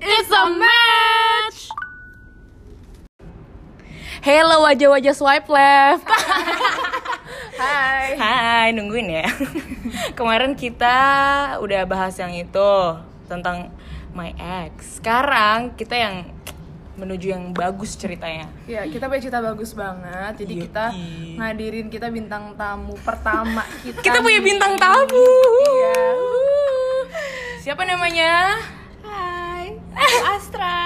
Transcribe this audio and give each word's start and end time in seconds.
It's 0.00 0.30
a 0.30 0.44
match. 0.50 1.58
Hello 4.24 4.64
wajah-wajah 4.64 5.14
swipe 5.14 5.48
left. 5.52 6.08
Hai. 7.60 8.16
Hai, 8.18 8.68
nungguin 8.74 9.06
ya. 9.06 9.28
Kemarin 10.18 10.58
kita 10.58 10.96
udah 11.60 11.86
bahas 11.86 12.18
yang 12.18 12.34
itu 12.34 12.72
tentang 13.30 13.70
my 14.10 14.34
ex. 14.64 14.98
Sekarang 14.98 15.76
kita 15.78 15.94
yang 15.94 16.26
menuju 16.98 17.30
yang 17.30 17.44
bagus 17.54 17.94
ceritanya. 17.94 18.50
Ya, 18.66 18.86
kita 18.86 19.06
punya 19.06 19.22
cerita 19.22 19.38
bagus 19.44 19.76
banget. 19.76 20.42
Jadi 20.42 20.54
kita 20.66 20.90
ngadirin 21.38 21.86
kita 21.92 22.10
bintang 22.10 22.56
tamu 22.58 22.98
pertama 23.04 23.62
kita. 23.84 24.00
Kita 24.02 24.18
punya 24.24 24.40
bintang 24.42 24.74
tamu. 24.74 25.26
Iya. 25.62 26.02
Siapa 27.62 27.86
namanya? 27.86 28.58
Aku 30.04 30.20
Astra. 30.36 30.76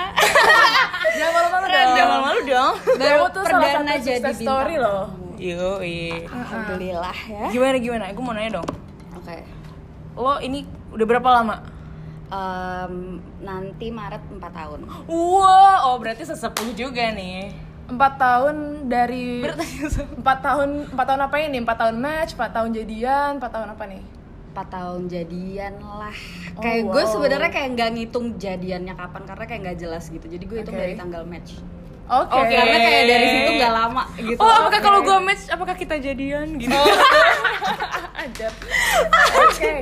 Jangan 1.19 1.33
malu-malu 1.35 1.67
dong. 1.67 1.95
Jangan 1.99 2.19
malu 2.23 2.41
dong. 2.47 2.75
Kamu 2.99 3.27
tuh 3.35 3.43
salah 3.43 3.61
perdana 3.61 3.93
satu 3.99 4.07
jadi 4.07 4.33
story 4.35 4.77
loh. 4.79 5.05
Yoi. 5.39 6.27
Alhamdulillah 6.27 7.19
ya. 7.27 7.45
Gimana 7.51 7.77
gimana? 7.79 8.05
Aku 8.11 8.21
mau 8.23 8.35
nanya 8.35 8.63
dong. 8.63 8.69
Oke. 9.15 9.37
Lo 10.19 10.39
ini 10.43 10.67
udah 10.95 11.07
berapa 11.07 11.29
lama? 11.31 11.57
Em, 12.29 13.23
nanti 13.41 13.89
Maret 13.89 14.21
4 14.29 14.43
tahun. 14.53 14.81
Wow, 15.09 15.77
oh 15.89 15.97
berarti 15.97 16.29
sesepuh 16.29 16.77
juga 16.77 17.09
nih. 17.15 17.55
Empat 17.89 18.21
tahun 18.21 18.85
dari 18.85 19.41
empat 20.21 20.39
tahun 20.45 20.93
empat 20.93 21.07
tahun 21.09 21.21
apa 21.25 21.37
ini? 21.41 21.57
Empat 21.65 21.77
tahun 21.81 21.97
match, 21.97 22.37
empat 22.37 22.51
tahun 22.53 22.71
jadian, 22.77 23.41
empat 23.41 23.51
tahun 23.55 23.69
apa 23.73 23.85
nih? 23.89 24.03
4 24.59 24.75
tahun 24.75 25.01
jadian 25.07 25.75
lah. 25.79 26.17
Oh, 26.59 26.63
kayak 26.67 26.83
gue 26.91 27.03
wow. 27.07 27.13
sebenarnya 27.15 27.51
kayak 27.55 27.69
nggak 27.79 27.91
ngitung 27.95 28.27
jadiannya 28.43 28.95
kapan 28.99 29.23
karena 29.23 29.45
kayak 29.47 29.61
nggak 29.63 29.79
jelas 29.79 30.05
gitu. 30.11 30.27
Jadi 30.27 30.45
gue 30.51 30.59
hitung 30.67 30.75
Oke. 30.75 30.83
dari 30.83 30.95
tanggal 30.99 31.23
match. 31.23 31.63
Oke. 32.11 32.35
Oke. 32.35 32.55
Karena 32.59 32.79
kayak 32.83 33.05
dari 33.07 33.27
situ 33.31 33.51
nggak 33.55 33.75
lama 33.79 34.03
gitu. 34.19 34.41
Oh, 34.43 34.51
apakah 34.51 34.81
kalau 34.83 35.01
gue 35.07 35.17
match, 35.23 35.45
apakah 35.47 35.75
kita 35.79 35.95
jadian 36.03 36.59
gitu? 36.59 36.75
Ajar. 38.27 38.53
Oke. 39.47 39.73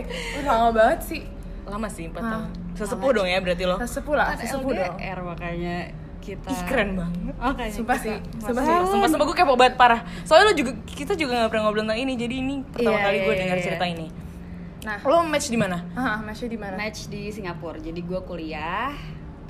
Udah 0.45 0.53
lama 0.53 0.71
banget 0.77 1.01
sih. 1.09 1.23
Lama 1.65 1.89
sih, 1.89 2.05
4 2.13 2.21
Hah. 2.21 2.23
tahun. 2.29 2.51
Sesepuh 2.77 3.11
dong 3.17 3.29
ya 3.33 3.39
berarti 3.41 3.65
lo. 3.65 3.77
Sesepuh 3.81 4.15
lah, 4.15 4.37
Kan 4.37 4.45
sesepuh 4.45 4.71
dong. 4.77 4.95
LDR 5.01 5.19
makanya 5.25 5.77
kita 6.21 6.51
Ih, 6.53 6.61
keren 6.69 6.89
banget. 7.01 7.35
Oke. 7.41 7.65
Sumpah 7.73 7.97
sih, 7.97 8.17
sumpah 8.45 8.63
sih. 8.63 8.75
Sumpah, 8.75 8.91
sumpah, 8.93 9.09
sumpah 9.09 9.27
gue 9.31 9.37
kepo 9.41 9.55
banget 9.57 9.75
parah. 9.81 10.05
Soalnya 10.29 10.53
lo 10.53 10.55
juga 10.59 10.73
kita 10.85 11.17
juga 11.17 11.47
gak 11.47 11.51
pernah 11.55 11.71
ngobrol 11.71 11.87
tentang 11.89 12.01
ini, 12.03 12.13
jadi 12.19 12.35
ini 12.45 12.55
pertama 12.67 12.99
Iya, 12.99 13.05
kali 13.07 13.17
gue 13.23 13.33
iya, 13.33 13.41
dengar 13.47 13.59
iya. 13.59 13.65
cerita 13.65 13.87
ini. 13.89 14.26
Nah, 14.87 15.03
Lo 15.03 15.27
match 15.27 15.51
di 15.51 15.59
mana? 15.59 15.83
matchnya 16.23 16.47
di 16.47 16.59
mana? 16.63 16.79
match 16.79 17.11
di 17.11 17.27
Singapura. 17.29 17.75
Jadi 17.77 17.99
gue 18.01 18.21
kuliah, 18.23 18.95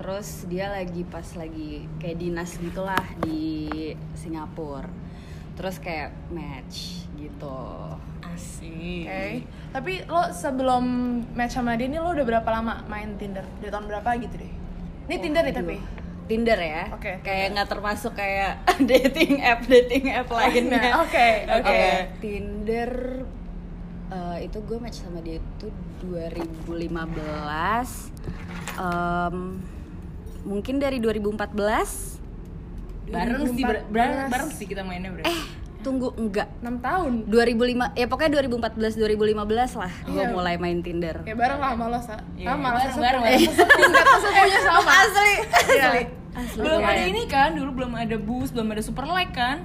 terus 0.00 0.48
dia 0.48 0.72
lagi 0.72 1.04
pas 1.04 1.28
lagi 1.36 1.84
kayak 2.00 2.16
dinas 2.16 2.56
gitulah 2.56 3.04
di 3.20 3.76
Singapura. 4.16 4.88
Terus 5.52 5.76
kayak 5.76 6.32
match 6.32 7.04
gitu. 7.16 7.60
Asik. 8.24 9.04
Oke. 9.04 9.44
Tapi 9.72 9.92
lo 10.04 10.32
sebelum 10.32 10.84
match 11.32 11.52
sama 11.52 11.76
dia 11.76 11.84
ini 11.84 12.00
lo 12.00 12.16
udah 12.16 12.24
berapa 12.24 12.48
lama 12.48 12.88
main 12.88 13.20
Tinder? 13.20 13.44
Dari 13.60 13.68
tahun 13.68 13.92
berapa 13.92 14.08
gitu 14.16 14.40
deh? 14.40 14.52
Ini 15.04 15.16
Tinder 15.20 15.44
nih 15.44 15.52
tapi. 15.52 15.76
Tinder 16.26 16.58
ya. 16.58 16.90
Oke, 16.90 17.20
Kayak 17.20 17.54
nggak 17.54 17.68
termasuk 17.70 18.16
kayak 18.16 18.64
dating 18.88 19.44
app 19.44 19.62
dating 19.64 20.10
app 20.10 20.32
lainnya. 20.32 20.80
Nah, 20.96 21.04
Oke, 21.04 21.28
oke. 21.44 21.60
Oke. 21.60 21.80
Tinder 22.24 22.90
eh, 24.36 24.44
itu 24.44 24.60
gue 24.60 24.76
match 24.76 25.00
sama 25.00 25.18
dia 25.18 25.36
itu 25.36 25.66
2015. 26.02 28.10
Em, 28.76 29.36
mungkin 30.42 30.74
dari 30.76 30.98
2014 30.98 32.18
Bareng 33.06 33.38
sih, 33.48 33.62
ber- 33.62 33.82
2014. 33.82 33.88
bareng, 33.88 34.28
bareng 34.28 34.48
sih 34.52 34.64
kita 34.64 34.80
mainnya 34.82 35.10
berarti. 35.10 35.26
eh 35.26 35.40
tunggu 35.78 36.08
enggak 36.12 36.48
6 36.60 36.80
tahun. 36.80 37.12
2005 37.24 37.94
ya 37.94 38.04
pokoknya 38.04 38.30
2014 38.36 38.96
2015 38.96 39.76
lah 39.76 39.92
gue 40.04 40.20
Iya. 40.20 40.28
mulai 40.28 40.54
main 40.56 40.80
Tinder. 40.80 41.16
Ya 41.22 41.32
bareng 41.32 41.56
lah 41.56 41.72
sama 41.72 41.84
lo, 41.86 41.98
Sa. 41.98 42.14
Iya, 42.34 42.46
Sama 42.48 42.66
lah 42.66 42.72
bareng, 42.76 42.90
sesepuh. 42.90 43.04
bareng, 43.06 43.22
Tingkat 43.22 44.06
sesepuhnya 44.12 44.58
sama. 44.60 44.92
Asli, 44.98 45.32
Iya. 45.70 45.86
asli. 46.34 46.58
belum 46.58 46.76
Iya, 46.76 46.90
ada 46.90 47.02
ini 47.06 47.22
kan, 47.26 47.48
dulu 47.54 47.70
belum 47.72 47.92
ada 47.94 48.16
boost, 48.18 48.50
belum 48.52 48.66
ada 48.68 48.82
super 48.82 49.04
like 49.06 49.30
kan? 49.30 49.62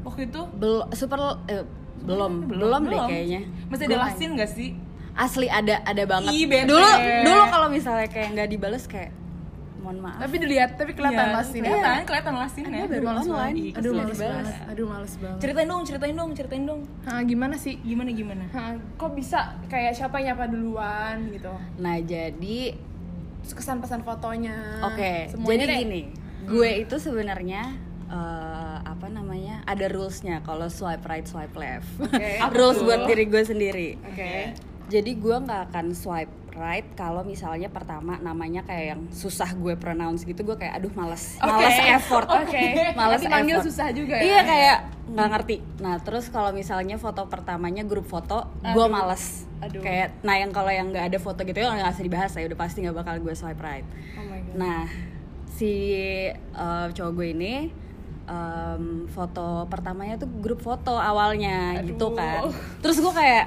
Waktu 0.00 0.20
itu 0.26 0.40
Bel- 0.50 0.88
super 0.92 1.20
eh, 1.46 1.62
belum, 2.04 2.32
belum 2.50 2.82
deh 2.86 3.00
kayaknya. 3.06 3.40
Masih 3.66 3.84
ada 3.90 3.96
lasin 4.06 4.30
gak 4.36 4.50
sih? 4.52 4.70
Asli 5.18 5.46
ada 5.50 5.82
ada 5.82 6.02
banget. 6.06 6.30
Ih, 6.30 6.46
bete. 6.46 6.70
dulu 6.70 6.88
dulu 7.26 7.42
kalau 7.50 7.66
misalnya 7.66 8.06
kayak 8.06 8.38
nggak 8.38 8.48
dibales 8.54 8.86
kayak 8.86 9.10
mohon 9.78 9.98
maaf. 10.02 10.22
Tapi 10.22 10.34
dilihat, 10.38 10.74
tapi 10.74 10.90
kelihatan 10.94 11.26
Iya, 11.26 11.36
lasin. 11.38 11.60
Kelihatan, 11.62 12.02
kelihatan 12.06 12.34
lasinnya. 12.34 12.80
Ada 12.82 12.90
baru 12.90 13.06
Males 13.06 13.26
online. 13.26 13.34
banget. 13.34 13.54
Ih, 13.58 13.78
Aduh, 13.78 13.92
males 13.94 14.18
banget. 14.18 14.54
Aduh, 14.68 14.86
males 14.86 15.14
banget. 15.18 15.38
Ceritain 15.38 15.68
dong, 15.70 15.82
ceritain 15.86 16.16
dong, 16.18 16.30
ceritain 16.34 16.64
dong. 16.66 16.80
Hah, 17.02 17.20
gimana 17.22 17.54
sih? 17.54 17.74
Gimana 17.80 18.10
gimana? 18.10 18.44
Hah, 18.50 18.74
kok 18.94 19.10
bisa 19.14 19.38
kayak 19.66 19.94
siapa 19.94 20.18
nyapa 20.18 20.46
duluan 20.46 21.30
gitu? 21.30 21.50
Nah 21.78 21.96
jadi 21.98 22.74
kesan 23.48 23.80
pesan 23.80 24.02
fotonya. 24.02 24.82
oke 24.84 25.32
semuanya 25.32 25.64
jadi 25.64 25.72
deh. 25.72 25.78
gini 25.80 26.02
gue 26.44 26.70
itu 26.84 26.96
sebenarnya 27.00 27.62
eh, 28.08 28.76
apa 28.82 29.06
namanya 29.08 29.60
ada 29.64 29.86
rulesnya 29.86 30.40
kalau 30.40 30.66
swipe 30.68 31.04
right 31.04 31.24
swipe 31.24 31.54
left. 31.54 31.88
Oke. 32.00 32.40
rules 32.56 32.80
buat 32.80 33.04
diri 33.04 33.24
gue 33.24 33.42
sendiri. 33.42 33.88
Oke. 34.02 34.56
Jadi 34.88 35.10
gue 35.14 35.36
nggak 35.36 35.68
akan 35.68 35.92
swipe 35.92 36.32
right 36.58 36.82
kalau 36.92 37.22
misalnya 37.22 37.70
pertama 37.70 38.18
namanya 38.18 38.66
kayak 38.66 38.84
yang 38.90 39.02
susah 39.14 39.54
gue 39.54 39.78
pronounce 39.78 40.26
gitu 40.26 40.42
gue 40.42 40.58
kayak 40.58 40.82
aduh 40.82 40.90
males 40.90 41.38
Oke. 41.38 41.46
males 41.46 41.78
effort 41.86 42.26
Oke. 42.26 42.66
males 42.98 43.22
Nanti 43.22 43.30
manggil 43.30 43.56
effort. 43.62 43.68
susah 43.70 43.88
juga 43.94 44.18
ya. 44.18 44.22
iya 44.26 44.40
kayak 44.42 44.76
nggak 45.06 45.28
ngerti 45.30 45.56
nah 45.78 46.02
terus 46.02 46.26
kalau 46.28 46.50
misalnya 46.50 46.98
foto 46.98 47.30
pertamanya 47.30 47.86
grup 47.86 48.10
foto 48.10 48.50
gue 48.58 48.86
males 48.90 49.46
Aduh. 49.62 49.78
kayak 49.78 50.18
nah 50.26 50.34
yang 50.34 50.50
kalau 50.50 50.74
yang 50.74 50.90
nggak 50.90 51.14
ada 51.14 51.18
foto 51.22 51.46
gitu 51.46 51.62
ya 51.62 51.70
nggak 51.70 51.94
usah 51.94 52.02
dibahas 52.02 52.32
ya 52.34 52.50
udah 52.50 52.58
pasti 52.58 52.82
nggak 52.82 52.96
bakal 53.06 53.14
gue 53.22 53.34
swipe 53.38 53.62
right 53.62 53.86
Oh 54.18 54.26
my 54.26 54.40
god. 54.42 54.54
Nah, 54.58 54.82
si 55.46 55.72
uh, 56.54 56.90
cowok 56.90 57.12
gue 57.14 57.28
ini 57.38 57.54
um, 58.28 59.08
foto 59.08 59.64
pertamanya 59.66 60.20
tuh 60.20 60.28
grup 60.28 60.60
foto 60.60 60.94
awalnya 60.94 61.80
Aduh. 61.80 61.88
gitu 61.90 62.06
kan. 62.12 62.52
Terus 62.84 63.00
gue 63.00 63.12
kayak 63.12 63.46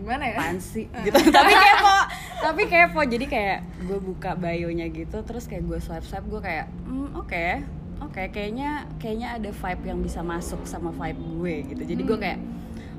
Gimana 0.00 0.24
ya? 0.24 0.36
apaan 0.40 0.58
sih 0.58 0.88
gitu. 1.06 1.16
tapi 1.28 1.52
kepo, 1.52 1.96
tapi 2.40 2.62
kepo. 2.66 3.00
Jadi 3.04 3.26
kayak 3.28 3.58
gue 3.84 3.98
buka 4.00 4.32
bio-nya 4.34 4.88
gitu, 4.88 5.20
terus 5.22 5.44
kayak 5.44 5.68
gue 5.68 5.78
swipe 5.78 6.06
swipe 6.08 6.26
gue 6.26 6.40
kayak, 6.40 6.66
hmm, 6.88 7.20
oke, 7.20 7.46
oke, 8.08 8.22
kayaknya 8.32 8.88
kayaknya 8.96 9.36
ada 9.36 9.50
vibe 9.52 9.82
yang 9.84 10.00
bisa 10.00 10.24
masuk 10.24 10.64
sama 10.64 10.88
vibe 10.90 11.20
gue 11.20 11.54
gitu. 11.76 11.82
Jadi 11.84 12.02
gue 12.02 12.18
kayak 12.18 12.40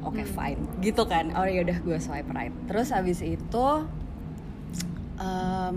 oke 0.06 0.22
fine 0.24 0.62
gitu 0.86 1.04
kan. 1.10 1.34
Oh 1.34 1.44
ya 1.50 1.66
udah 1.66 1.78
gue 1.82 1.98
swipe 1.98 2.30
right. 2.30 2.54
Terus 2.70 2.94
habis 2.94 3.20
itu 3.26 3.68
Em, 5.22 5.76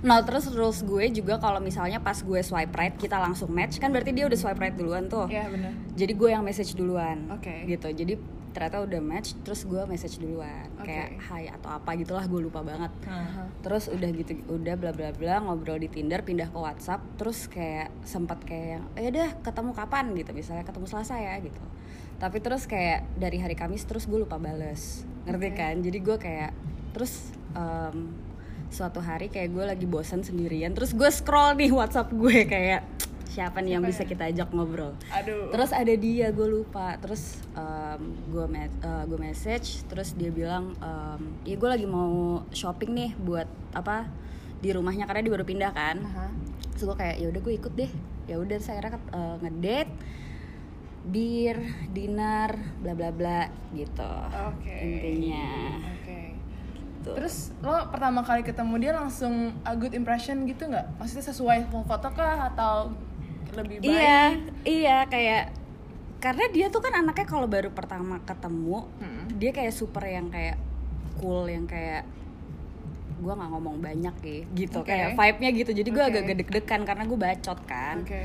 nah 0.00 0.20
terus 0.24 0.48
rules 0.52 0.80
gue 0.84 1.04
juga 1.12 1.36
kalau 1.40 1.60
misalnya 1.60 2.00
pas 2.00 2.16
gue 2.20 2.40
swipe 2.40 2.74
right 2.74 2.94
kita 2.96 3.16
langsung 3.16 3.50
match 3.52 3.80
kan 3.80 3.90
berarti 3.90 4.12
dia 4.12 4.24
udah 4.28 4.38
swipe 4.38 4.60
right 4.60 4.76
duluan 4.76 5.06
tuh. 5.08 5.26
Iya 5.28 5.48
benar. 5.50 5.72
Jadi 5.94 6.12
gue 6.12 6.28
yang 6.30 6.44
message 6.44 6.76
duluan. 6.76 7.28
Oke. 7.30 7.64
Gitu. 7.68 7.88
Jadi 7.92 8.14
ternyata 8.54 8.86
udah 8.86 9.00
match 9.02 9.34
terus 9.42 9.66
gue 9.66 9.82
message 9.90 10.22
duluan 10.22 10.70
Oke. 10.78 10.86
kayak 10.86 11.18
hai 11.26 11.50
atau 11.50 11.74
apa 11.74 11.90
gitulah 11.98 12.22
gue 12.30 12.38
lupa 12.38 12.62
banget. 12.62 12.94
Nah, 13.02 13.50
Terus 13.66 13.90
udah 13.90 14.08
gitu 14.14 14.32
udah 14.46 14.74
bla 14.78 14.94
bla 14.94 15.10
bla 15.10 15.42
ngobrol 15.42 15.82
di 15.82 15.90
Tinder 15.90 16.22
pindah 16.22 16.54
ke 16.54 16.58
WhatsApp 16.58 17.02
terus 17.18 17.50
kayak 17.50 17.90
sempat 18.06 18.46
kayak 18.46 18.86
ya 18.94 19.10
udah 19.10 19.28
ketemu 19.42 19.70
kapan 19.74 20.14
gitu 20.14 20.30
misalnya 20.30 20.62
ketemu 20.62 20.86
Selasa 20.86 21.18
ya 21.18 21.34
gitu. 21.42 21.58
Tapi 22.22 22.38
terus 22.38 22.70
kayak 22.70 23.10
dari 23.18 23.42
hari 23.42 23.58
Kamis 23.58 23.82
terus 23.90 24.06
gue 24.06 24.22
lupa 24.22 24.38
bales. 24.38 25.02
Ngerti 25.26 25.48
Oke. 25.50 25.58
kan? 25.58 25.74
Jadi 25.82 25.98
gue 25.98 26.16
kayak 26.16 26.52
terus 26.94 27.34
em, 27.58 28.14
suatu 28.74 28.98
hari 28.98 29.30
kayak 29.30 29.54
gue 29.54 29.64
lagi 29.64 29.86
bosan 29.86 30.26
sendirian 30.26 30.74
terus 30.74 30.90
gue 30.90 31.06
scroll 31.06 31.54
nih 31.54 31.70
WhatsApp 31.70 32.10
gue 32.10 32.42
kayak 32.44 32.82
siapa 33.24 33.58
nih 33.58 33.78
yang 33.78 33.82
bisa 33.82 34.06
ya? 34.06 34.08
kita 34.14 34.24
ajak 34.30 34.48
ngobrol. 34.54 34.94
Aduh. 35.10 35.50
Terus 35.50 35.74
ada 35.74 35.90
dia, 35.90 36.30
gue 36.30 36.46
lupa. 36.46 36.94
Terus 37.02 37.42
em, 37.58 38.14
gue 38.30 38.46
me- 38.46 38.70
eh, 38.70 39.04
gue 39.10 39.18
message, 39.18 39.82
terus 39.90 40.14
dia 40.14 40.30
bilang, 40.30 40.70
em, 40.78 41.34
ya 41.42 41.58
gue 41.58 41.66
lagi 41.66 41.82
mau 41.82 42.46
shopping 42.54 42.94
nih 42.94 43.10
buat 43.18 43.50
apa 43.74 44.06
di 44.62 44.70
rumahnya 44.70 45.10
karena 45.10 45.26
dia 45.26 45.32
baru 45.34 45.42
pindah 45.42 45.72
kan. 45.74 45.98
Aha. 45.98 46.30
Terus 46.78 46.82
gue 46.86 46.96
kayak 46.96 47.16
ya 47.18 47.26
udah 47.26 47.40
gue 47.42 47.54
ikut 47.58 47.72
deh. 47.74 47.90
Ya 48.30 48.36
udah 48.38 48.58
saya 48.62 48.78
akhirnya 48.78 49.02
eh, 49.02 49.36
ngedate, 49.42 49.92
bir, 51.04 51.56
dinner, 51.90 52.50
bla 52.86 52.94
bla 52.94 53.10
bla 53.10 53.50
gitu. 53.74 54.14
Oke. 54.30 54.78
Intinya. 54.78 55.50
Gitu. 57.04 57.12
Terus 57.12 57.52
lo 57.60 57.92
pertama 57.92 58.24
kali 58.24 58.40
ketemu 58.40 58.74
dia 58.80 58.92
langsung 58.96 59.52
a 59.60 59.76
good 59.76 59.92
impression 59.92 60.48
gitu 60.48 60.64
nggak? 60.64 60.96
Maksudnya 60.96 61.28
sesuai 61.28 61.58
foto 61.68 62.08
kah 62.10 62.48
atau 62.48 62.96
lebih 63.52 63.84
baik? 63.84 63.92
Iya, 63.92 64.22
iya 64.64 64.98
kayak 65.04 65.52
karena 66.16 66.44
dia 66.48 66.72
tuh 66.72 66.80
kan 66.80 66.96
anaknya 66.96 67.28
kalau 67.28 67.44
baru 67.44 67.68
pertama 67.68 68.16
ketemu, 68.24 68.88
Hmm. 68.96 69.28
dia 69.36 69.52
kayak 69.52 69.76
super 69.76 70.00
yang 70.02 70.32
kayak 70.32 70.56
cool 71.20 71.44
yang 71.44 71.68
kayak 71.68 72.08
gue 73.14 73.30
nggak 73.30 73.50
ngomong 73.52 73.78
banyak 73.78 74.16
ya 74.20 74.38
gitu 74.56 74.80
Oke. 74.82 74.90
kayak 74.90 75.14
vibe-nya 75.14 75.50
gitu 75.54 75.70
jadi 75.72 75.88
gue 75.88 76.04
Oke. 76.04 76.10
agak 76.18 76.34
deg-degan 76.34 76.82
karena 76.82 77.04
gue 77.06 77.16
bacot 77.16 77.58
kan 77.64 78.02
Oke. 78.02 78.20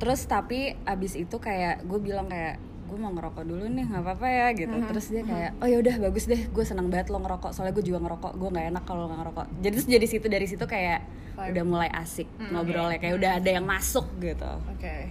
terus 0.00 0.24
tapi 0.24 0.74
abis 0.82 1.14
itu 1.14 1.36
kayak 1.36 1.84
gue 1.84 1.98
bilang 2.00 2.26
kayak 2.26 2.56
gue 2.92 2.98
mau 2.98 3.08
ngerokok 3.10 3.42
dulu 3.42 3.64
nih 3.66 3.84
nggak 3.86 4.02
apa-apa 4.02 4.26
ya 4.28 4.46
gitu 4.52 4.76
terus 4.84 5.06
dia 5.08 5.22
kayak 5.22 5.50
oh 5.56 5.64
ya 5.64 5.76
udah 5.78 5.94
bagus 6.02 6.24
deh 6.26 6.42
gue 6.44 6.60
senang 6.62 6.86
banget 6.86 7.08
lo 7.08 7.18
ngerokok 7.18 7.50
soalnya 7.50 7.72
gue 7.72 7.82
juga 7.82 7.98
ngerokok 7.98 8.32
gue 8.34 8.48
nggak 8.50 8.66
enak 8.68 8.84
kalau 8.84 9.08
nggak 9.08 9.18
ngerokok 9.18 9.46
jadi 9.58 9.72
terus 9.72 9.88
jadi 9.88 10.06
situ 10.06 10.26
dari 10.28 10.44
situ 10.44 10.64
kayak 10.66 11.00
Vibe. 11.32 11.48
udah 11.50 11.64
mulai 11.64 11.88
asik 11.90 12.28
ngobrolnya 12.44 12.98
kayak 12.98 13.16
udah 13.16 13.30
ada 13.34 13.50
yang 13.50 13.64
masuk 13.64 14.04
gitu 14.18 14.52
Oke. 14.68 15.08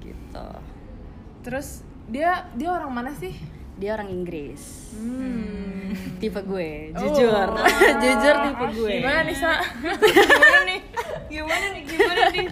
gitu 0.00 0.48
Terus 1.40 1.68
dia 2.06 2.50
dia 2.52 2.68
orang 2.68 2.90
mana 2.90 3.14
sih? 3.14 3.32
dia 3.76 3.94
orang 3.94 4.10
Inggris 4.10 4.92
Hmm. 4.92 5.94
tipe 6.20 6.36
gue 6.38 6.92
Oh. 6.92 7.00
jujur 7.00 7.48
jujur 8.02 8.34
tipe 8.42 8.66
gue 8.74 8.90
Gimana 8.98 9.20
nih, 9.22 9.32
Sa? 9.34 9.56
gimana 10.10 10.58
nih 10.66 10.80
gimana 11.26 11.66
nih 11.70 11.82
gimana 11.86 12.22
nih 12.28 12.46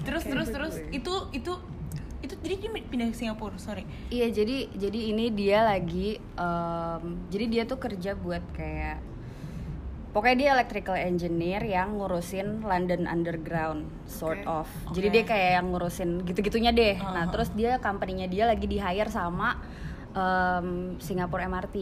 terus 0.00 0.22
terus 0.22 0.46
Kayak 0.46 0.54
terus 0.54 0.74
gue. 0.76 0.94
itu 0.94 1.14
itu 1.34 1.52
jadi 2.50 2.66
dia 2.66 2.82
pindah 2.82 3.08
ke 3.08 3.16
Singapura 3.16 3.54
sorry 3.56 3.86
Iya 4.10 4.26
jadi 4.34 4.66
jadi 4.74 5.00
ini 5.14 5.30
dia 5.30 5.62
lagi 5.62 6.18
em, 6.18 7.02
jadi 7.30 7.44
dia 7.46 7.62
tuh 7.62 7.78
kerja 7.78 8.18
buat 8.18 8.42
kayak 8.50 8.98
pokoknya 10.10 10.34
dia 10.36 10.48
electrical 10.58 10.98
engineer 10.98 11.62
yang 11.62 11.94
ngurusin 11.94 12.66
London 12.66 13.06
Underground 13.06 13.86
sort 14.10 14.42
Oke. 14.42 14.66
of. 14.66 14.68
Jadi 14.90 15.06
Oke. 15.06 15.14
dia 15.14 15.24
kayak 15.24 15.50
yang 15.54 15.66
ngurusin 15.70 16.10
gitu-gitunya 16.26 16.74
deh. 16.74 16.98
Nah 16.98 17.22
Uh-huh. 17.22 17.30
terus 17.30 17.54
dia 17.54 17.78
company-nya 17.78 18.26
dia 18.26 18.50
lagi 18.50 18.66
di 18.66 18.82
hire 18.82 19.06
sama 19.06 19.54
em, 20.10 20.98
Singapore 20.98 21.46
MRT. 21.46 21.76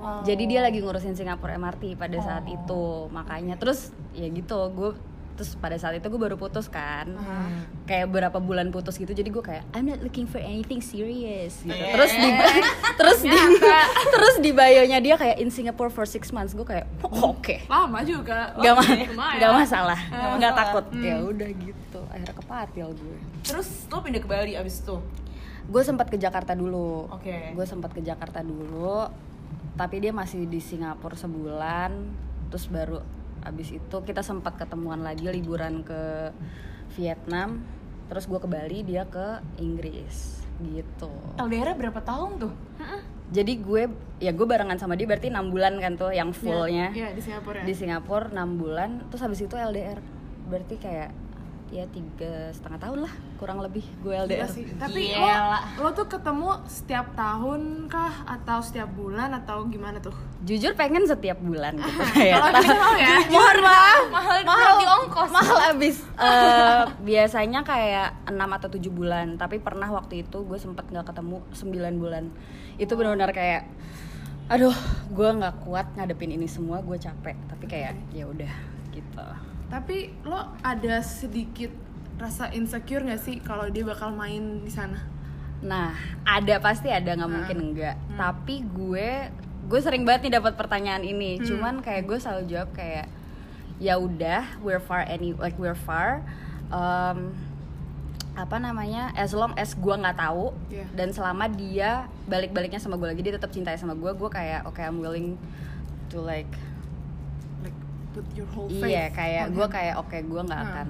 Wow. 0.00 0.24
Jadi 0.24 0.48
dia 0.48 0.64
lagi 0.64 0.80
ngurusin 0.80 1.12
Singapore 1.12 1.60
MRT 1.60 2.00
pada 2.00 2.16
saat 2.18 2.48
Oh. 2.48 2.56
itu 2.56 2.82
makanya 3.12 3.60
terus 3.60 3.92
ya 4.16 4.24
gitu 4.26 4.56
gue 4.72 4.96
terus 5.40 5.56
pada 5.56 5.72
saat 5.74 5.96
itu 5.96 6.04
gue 6.04 6.20
baru 6.20 6.36
putus 6.36 6.68
kan 6.68 7.08
Hmm. 7.10 7.64
kayak 7.82 8.06
berapa 8.06 8.36
bulan 8.36 8.68
putus 8.68 8.94
gitu 8.94 9.08
jadi 9.08 9.24
gue 9.26 9.40
kayak 9.40 9.64
I'm 9.72 9.86
not 9.86 9.98
looking 9.98 10.24
for 10.24 10.36
anything 10.36 10.78
serious 10.78 11.56
gitu 11.58 11.72
Eh. 11.72 11.96
terus 11.96 12.12
di 12.12 12.28
terus 13.00 13.18
di 13.22 13.32
terus 14.14 14.34
di 14.38 14.50
bio-nya 14.50 14.98
dia 14.98 15.16
kayak 15.16 15.36
in 15.38 15.48
Singapore 15.48 15.88
for 15.88 16.04
six 16.04 16.28
months 16.28 16.52
gue 16.52 16.62
kayak 16.62 16.84
oh, 17.00 17.32
oke 17.32 17.56
Lama 17.66 18.04
juga. 18.04 18.52
Gak, 18.54 18.74
ma 19.14 19.32
gak 19.34 19.52
masalah, 19.56 19.96
Nggak 20.04 20.30
nggak 20.36 20.52
takut. 20.54 20.84
Ya 20.94 21.16
udah 21.18 21.48
gitu, 21.50 22.00
akhirnya 22.06 22.34
kepatil 22.34 22.88
gue. 22.92 23.16
terus 23.42 23.68
lo 23.86 23.98
pindah 23.98 24.20
ke 24.20 24.28
Bali 24.28 24.52
abis 24.52 24.82
itu 24.82 25.00
Gue 25.62 25.80
sempat 25.80 26.06
ke 26.06 26.18
Jakarta 26.18 26.52
dulu. 26.52 27.06
Oke. 27.08 27.54
Gue 27.54 27.62
sempat 27.62 27.90
ke 27.90 28.02
Jakarta 28.02 28.42
dulu, 28.42 29.06
tapi 29.72 29.96
dia 29.98 30.10
masih 30.10 30.44
di 30.44 30.58
Singapura 30.58 31.14
sebulan, 31.14 31.94
terus 32.48 32.66
baru 32.66 32.98
abis 33.42 33.72
itu 33.72 33.96
kita 34.00 34.20
sempat 34.20 34.56
ketemuan 34.56 35.00
lagi 35.00 35.24
liburan 35.24 35.80
ke 35.80 36.30
Vietnam, 36.92 37.62
terus 38.06 38.24
gue 38.24 38.36
ke 38.36 38.46
Bali, 38.46 38.82
dia 38.82 39.04
ke 39.04 39.38
Inggris, 39.56 40.42
gitu. 40.60 41.10
LDR 41.36 41.72
berapa 41.72 42.00
tahun 42.00 42.30
tuh 42.38 42.52
Jadi 43.30 43.52
gue, 43.56 43.86
ya 44.18 44.34
gue 44.34 44.42
barengan 44.42 44.74
sama 44.74 44.98
dia 44.98 45.06
berarti 45.06 45.30
enam 45.30 45.48
bulan 45.48 45.78
kan 45.78 45.94
tuh 45.94 46.10
yang 46.10 46.34
fullnya 46.34 46.90
Iya, 46.90 47.14
di 47.14 47.22
Singapura. 47.22 47.62
di 47.62 47.70
Singapura 47.70 48.26
6 48.26 48.58
bulan, 48.58 48.90
terus 49.06 49.22
habis 49.22 49.38
itu 49.38 49.54
LDR, 49.54 50.02
berarti 50.46 50.74
kayak 50.76 51.14
ya 51.70 51.86
tiga 51.86 52.50
setengah 52.50 52.82
tahun 52.82 52.98
lah 53.06 53.14
kurang 53.38 53.62
lebih 53.62 53.86
gue 54.02 54.10
Gila 54.10 54.26
LDR. 54.26 54.50
sih. 54.50 54.66
Tapi 54.74 55.14
Gila. 55.14 55.22
lo, 55.78 55.86
lo 55.86 55.90
tuh 55.94 56.10
ketemu 56.10 56.50
setiap 56.66 57.14
tahun 57.14 57.86
kah 57.86 58.26
atau 58.26 58.58
setiap 58.58 58.90
bulan 58.90 59.30
atau 59.32 59.62
gimana 59.64 60.02
tuh? 60.02 60.18
Jujur 60.40 60.72
pengen 60.72 61.04
setiap 61.04 61.36
bulan 61.44 61.76
gitu 61.76 62.00
ya. 62.32 62.40
Kalau 62.40 62.72
mau 62.80 62.94
ya. 62.96 63.16
Mohon 63.34 63.58
maaf, 63.60 64.02
mahal 64.08 64.38
mahal 64.48 64.72
di 64.80 64.86
ongkos 64.88 65.30
mahal 65.30 65.58
abis. 65.76 65.96
Eh, 66.16 66.82
biasanya 67.04 67.60
kayak 67.60 68.24
6 68.24 68.36
atau 68.36 68.68
7 68.72 68.80
bulan, 68.88 69.36
tapi 69.36 69.60
pernah 69.60 69.92
waktu 69.92 70.24
itu 70.24 70.40
gue 70.48 70.56
sempet 70.56 70.88
nggak 70.88 71.12
ketemu 71.12 71.44
9 71.52 72.00
bulan. 72.00 72.24
Itu 72.80 72.96
benar-benar 72.96 73.36
kayak 73.36 73.68
aduh, 74.50 74.74
gue 75.12 75.30
nggak 75.30 75.62
kuat 75.62 75.86
ngadepin 75.94 76.32
ini 76.32 76.48
semua, 76.48 76.80
gue 76.80 76.96
capek. 76.96 77.36
Tapi 77.52 77.64
kayak 77.68 77.94
ya 78.16 78.24
udah 78.24 78.52
gitu. 78.96 79.26
Tapi 79.70 80.10
lo 80.26 80.56
ada 80.64 80.98
sedikit 81.04 81.70
rasa 82.20 82.52
insecure 82.52 83.00
gak 83.06 83.22
sih 83.22 83.40
kalau 83.40 83.70
dia 83.72 83.80
bakal 83.80 84.12
main 84.12 84.60
di 84.60 84.68
sana? 84.68 85.00
Nah, 85.60 85.92
ada 86.24 86.60
pasti 86.60 86.88
ada 86.92 87.16
nggak 87.16 87.30
mungkin 87.30 87.58
enggak. 87.72 87.96
Tapi 88.16 88.64
gue 88.64 89.08
gue 89.70 89.78
sering 89.78 90.02
banget 90.02 90.26
nih 90.26 90.34
dapat 90.34 90.54
pertanyaan 90.54 91.00
ini. 91.00 91.38
Cuman 91.38 91.78
kayak 91.78 92.04
gue 92.04 92.18
selalu 92.18 92.42
jawab 92.48 92.70
kayak 92.72 93.06
ya 93.78 93.94
udah, 93.96 94.58
we're 94.58 94.78
far 94.78 95.06
any 95.06 95.30
like 95.32 95.54
we're 95.56 95.78
far. 95.78 96.26
Um, 96.68 97.32
apa 98.32 98.56
namanya? 98.56 99.14
As 99.14 99.30
long 99.30 99.54
as 99.54 99.72
gue 99.72 99.90
nggak 99.92 100.16
tahu 100.16 100.50
Iya. 100.68 100.86
dan 100.92 101.08
selama 101.10 101.46
dia 101.46 101.90
balik-baliknya 102.26 102.78
sama 102.78 102.94
gue 102.94 103.08
lagi 103.08 103.22
dia 103.22 103.34
tetap 103.34 103.50
cintai 103.50 103.74
sama 103.74 103.94
gue, 103.94 104.10
gue 104.10 104.28
kayak 104.28 104.64
oke 104.64 104.78
I'm 104.78 104.98
willing 104.98 105.38
to 106.08 106.18
like 106.18 106.50
Like 107.60 107.76
put 108.10 108.26
your 108.32 108.46
whole 108.48 108.66
faith. 108.68 108.86
iya 108.86 109.06
kayak 109.08 109.50
gue 109.50 109.66
kayak 109.66 109.94
oke 109.96 110.14
gue 110.14 110.42
nggak 110.42 110.60
Hmm. 110.60 110.70
akan 110.72 110.88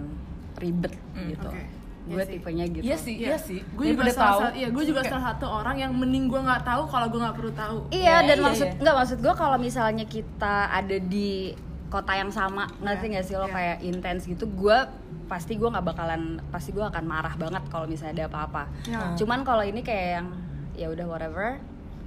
ribet 0.57 0.93
gitu. 1.27 1.49
oke. 1.49 1.65
Iya 2.11 2.13
Gue 2.13 2.25
sih. 2.25 2.33
tipenya 2.35 2.65
gitu. 2.67 2.83
Iya 2.83 2.97
sih, 2.99 3.15
iya 3.17 3.39
sih. 3.39 3.61
Gue 3.71 3.85
juga 3.89 4.03
salah 4.09 4.19
tahu. 4.27 4.41
satu, 4.43 4.55
iya, 4.57 4.69
gue 4.69 4.85
juga 4.85 5.01
Kayak- 5.01 5.13
salah 5.13 5.25
satu 5.31 5.47
orang 5.49 5.77
yang 5.79 5.93
mending 5.93 6.27
gue 6.27 6.41
nggak 6.41 6.63
tahu 6.63 6.83
kalau 6.85 7.07
gue 7.07 7.21
nggak 7.21 7.37
perlu 7.37 7.53
tahu. 7.55 7.79
Iya 7.89 8.03
Ya, 8.03 8.17
dan 8.27 8.37
iya, 8.37 8.45
maksud 8.45 8.69
iya. 8.69 8.79
nggak 8.79 8.97
maksud 8.97 9.19
gue 9.21 9.35
kalau 9.37 9.57
misalnya 9.57 10.05
kita 10.05 10.55
ada 10.69 10.97
di 10.99 11.55
kota 11.87 12.13
yang 12.13 12.29
sama 12.29 12.67
ngerti 12.79 13.03
Iya, 13.05 13.13
nggak 13.13 13.25
sih 13.25 13.35
lo 13.37 13.45
iya. 13.45 13.53
kayak 13.53 13.77
intens 13.85 14.23
gitu 14.25 14.47
gue 14.47 14.79
pasti 15.27 15.55
gue 15.55 15.67
nggak 15.67 15.83
bakalan 15.85 16.23
pasti 16.49 16.71
gue 16.71 16.83
akan 16.83 17.03
marah 17.05 17.35
banget 17.35 17.63
kalau 17.69 17.83
misalnya 17.85 18.15
ada 18.17 18.27
apa-apa 18.29 18.63
Iya. 18.85 19.15
cuman 19.17 19.43
kalau 19.43 19.63
ini 19.63 19.79
kayak 19.81 20.07
yang 20.17 20.27
ya 20.73 20.87
udah 20.89 21.03
whatever 21.05 21.59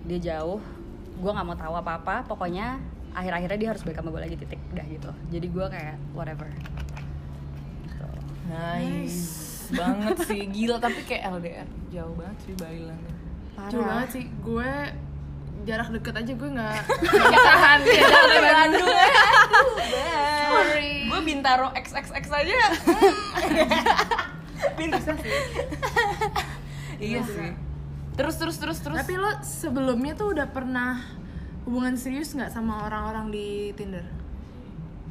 dia 0.04 0.20
jauh 0.22 0.60
gue 1.14 1.28
nggak 1.30 1.44
mau 1.46 1.56
tahu 1.58 1.76
apa-apa 1.78 2.24
pokoknya 2.26 2.80
akhir-akhirnya 3.12 3.56
dia 3.58 3.70
harus 3.70 3.80
baik 3.82 3.96
sama 3.96 4.10
gue 4.10 4.22
lagi 4.22 4.36
titik 4.38 4.60
udah 4.70 4.86
gitu 4.86 5.12
jadi 5.30 5.48
gue 5.50 5.66
kayak 5.70 5.96
whatever 6.14 6.48
Gitu. 7.84 8.08
Nice 8.50 9.53
banget 9.74 10.18
sih. 10.26 10.42
Gila 10.48 10.78
tapi 10.78 11.02
kayak 11.06 11.24
LDR 11.34 11.68
jauh 11.94 12.14
banget 12.18 12.38
sih 12.46 12.54
Bali 12.58 12.82
London 12.82 13.14
Jauh 13.70 13.86
banget 13.86 14.10
sih. 14.10 14.26
Gue 14.42 14.72
jarak 15.64 15.90
deket 15.96 16.14
aja 16.20 16.34
gue 16.34 16.50
nggak 16.50 16.80
tahan. 17.48 17.80
Ya 17.94 18.08
dari 18.10 18.40
Bandung. 18.42 18.90
Sorry. 20.50 20.92
gue 21.08 21.20
Bintaro 21.22 21.68
XXX 21.78 22.26
aja. 22.34 22.56
Bintaro 24.80 25.14
iya 26.98 27.22
sih. 27.24 27.52
Terus 28.14 28.36
terus 28.38 28.58
terus 28.58 28.78
terus. 28.82 28.98
Tapi 28.98 29.16
lo 29.16 29.32
sebelumnya 29.46 30.18
tuh 30.18 30.34
udah 30.34 30.48
pernah 30.50 31.00
hubungan 31.64 31.96
serius 31.96 32.36
nggak 32.36 32.52
sama 32.52 32.90
orang-orang 32.90 33.32
di 33.32 33.72
Tinder? 33.78 34.04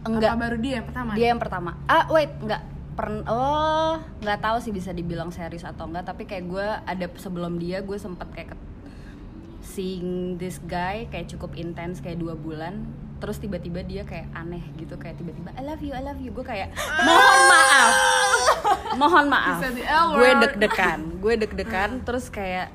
enggak. 0.02 0.34
Apa 0.34 0.38
baru 0.50 0.56
dia 0.58 0.72
yang 0.82 0.86
pertama? 0.90 1.10
dia 1.14 1.26
yang 1.30 1.40
pertama. 1.40 1.70
Ah 1.86 2.10
wait 2.10 2.34
enggak 2.42 2.71
pern 2.92 3.24
oh 3.24 3.94
nggak 4.18 4.38
tahu 4.38 4.56
sih 4.58 4.70
bisa 4.70 4.90
dibilang 4.90 5.28
serius 5.28 5.62
atau 5.62 5.84
enggak 5.84 6.04
tapi 6.06 6.22
kayak 6.22 6.44
gue 6.44 6.66
ada 6.82 7.06
sebelum 7.16 7.56
dia 7.56 7.80
gue 7.80 7.96
sempet 7.96 8.28
kayak 8.30 8.48
ket- 8.50 8.70
seeing 9.62 10.10
this 10.36 10.60
guy 10.60 11.06
kayak 11.06 11.26
cukup 11.26 11.54
intens 11.54 11.98
kayak 11.98 12.16
dua 12.16 12.34
bulan 12.34 12.84
terus 13.16 13.38
tiba-tiba 13.38 13.80
dia 13.80 14.02
kayak 14.02 14.26
aneh 14.32 14.60
gitu 14.74 14.98
kayak 14.98 15.14
tiba-tiba 15.14 15.54
I 15.54 15.62
love 15.62 15.78
you 15.78 15.94
I 15.94 16.02
love 16.02 16.18
you. 16.18 16.30
Gue 16.30 16.42
kayak 16.42 16.74
mohon 17.00 17.40
maaf. 17.46 17.94
Mohon 18.98 19.26
maaf. 19.28 19.56
Gue 20.12 20.30
deg-degan 20.36 21.00
gue 21.16 21.34
deg-degan 21.38 22.02
terus 22.02 22.26
kayak 22.28 22.74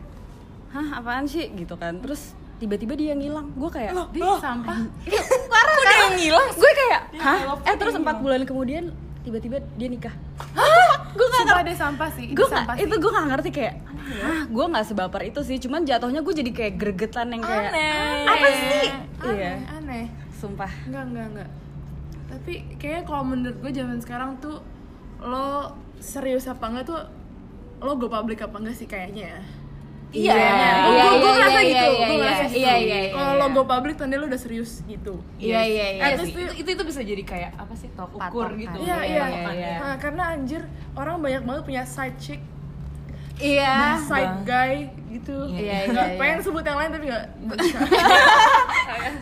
hah 0.72 0.88
apaan 0.96 1.28
sih? 1.28 1.52
Gitu 1.52 1.76
kan. 1.76 2.00
Terus 2.00 2.32
tiba-tiba 2.58 2.96
dia 2.96 3.12
ngilang 3.12 3.52
gue 3.54 3.68
kayak 3.70 3.92
Di 4.10 4.24
sampah. 4.40 4.88
parah 5.46 6.10
ngilang 6.18 6.48
gue 6.50 6.72
kayak 6.74 7.02
Dia 7.12 7.22
hah? 7.22 7.38
Eh 7.62 7.76
terus 7.76 7.94
empat 7.94 8.18
bulan 8.18 8.48
kemudian 8.48 8.96
tiba-tiba 9.28 9.60
dia 9.76 9.88
nikah 9.88 10.16
gue 11.10 11.28
nggak 11.28 11.46
tahu 11.46 11.62
dia 11.64 11.76
sampah 11.76 12.10
sih. 12.10 12.26
gue 12.30 12.38
Itu 12.38 12.48
sampah 12.48 12.64
nggak 12.70 12.78
sih. 12.78 12.86
itu 12.86 12.96
gue 12.96 13.12
nggak 13.12 13.28
ngerti 13.28 13.50
kayak 13.52 13.76
hah 14.18 14.42
gue 14.48 14.66
nggak 14.68 14.86
sebaper 14.86 15.22
itu 15.26 15.40
sih 15.44 15.58
cuman 15.60 15.82
jatuhnya 15.84 16.22
gue 16.22 16.34
jadi 16.34 16.52
kayak 16.54 16.74
gregetan 16.76 17.28
yang 17.30 17.42
kayak 17.42 17.70
Aneh. 17.70 18.24
apa 18.24 18.48
sih 18.48 18.88
Aneh, 19.20 19.36
iya 19.36 19.54
aneh. 19.74 20.06
sumpah 20.32 20.72
Enggak, 20.86 21.04
enggak, 21.06 21.26
enggak. 21.28 21.50
Tapi 22.28 22.54
kayaknya 22.78 23.04
kalau 23.04 23.24
menurut 23.26 23.58
gue 23.58 23.72
zaman 23.74 23.98
sekarang 23.98 24.38
tuh 24.38 24.60
lo 25.18 25.74
serius 25.98 26.46
apa 26.46 26.64
enggak 26.66 26.86
tuh 26.86 27.00
lo 27.78 27.92
go 27.96 28.08
public 28.08 28.40
apa 28.40 28.56
enggak 28.58 28.76
sih 28.76 28.86
kayaknya 28.86 29.28
ya? 29.28 29.42
Iya, 30.08 30.32
Gue 30.32 30.40
iya, 30.40 31.08
gue 31.12 31.32
iya, 31.36 31.48
iya, 31.52 31.60
gitu, 31.60 31.68
iya, 31.68 31.84
gue 31.84 31.84
iya, 31.84 32.08
iya, 32.08 32.08
gitu. 32.08 32.27
Iya, 32.76 32.98
iya, 33.00 33.12
Kalau 33.12 33.34
iya. 33.34 33.42
lo 33.42 33.48
go 33.50 33.64
public 33.64 33.96
tanda 33.96 34.16
lo 34.16 34.26
udah 34.26 34.36
serius 34.38 34.84
gitu. 34.84 35.24
iya 35.38 35.64
iya 35.64 35.86
iya 35.94 36.02
Eh, 36.04 36.12
itu, 36.20 36.36
itu 36.58 36.70
itu 36.74 36.84
bisa 36.84 37.00
jadi 37.00 37.24
kayak 37.24 37.52
apa 37.56 37.74
sih 37.74 37.88
tolak 37.94 38.12
ukur 38.12 38.52
gitu 38.54 38.78
Iya, 38.78 38.98
Iya, 39.00 39.06
iya. 39.06 39.26
iya, 39.30 39.52
iya. 39.54 39.76
Nah, 39.80 39.96
karena 39.96 40.24
anjir 40.30 40.62
orang 40.94 41.18
banyak 41.18 41.44
banget 41.44 41.64
punya 41.64 41.84
side 41.84 42.18
chick 42.18 42.42
iya. 43.40 43.98
Side 44.02 44.44
guy 44.44 44.74
gitu. 45.08 45.48
Iya, 45.48 45.60
iya, 45.60 45.78
Nggak 45.88 46.08
iya. 46.10 46.18
pengen 46.18 46.40
sebut 46.42 46.62
yang 46.62 46.78
lain 46.78 46.92
tapi 46.92 47.06
bisa. 47.48 47.80